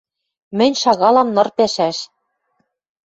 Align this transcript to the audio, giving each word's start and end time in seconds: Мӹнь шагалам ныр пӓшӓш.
Мӹнь 0.57 0.79
шагалам 0.81 1.29
ныр 1.35 1.47
пӓшӓш. 1.57 1.97